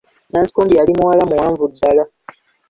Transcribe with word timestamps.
Nansikombi 0.31 0.77
yali 0.79 0.91
muwala 0.97 1.23
muwaanvu 1.29 1.63
ddala. 1.71 2.03